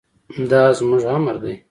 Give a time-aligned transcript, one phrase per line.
[0.51, 1.55] دا زموږ امر دی.